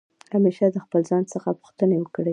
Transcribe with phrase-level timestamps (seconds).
[0.33, 2.29] همېشه د خپل ځان څخه پوښتني وکړئ.